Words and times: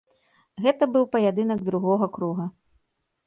Гэта 0.65 0.83
быў 0.95 1.03
паядынак 1.15 1.61
другога 1.69 2.05
круга. 2.15 2.47